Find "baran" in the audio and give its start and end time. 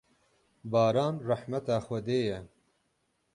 0.71-1.15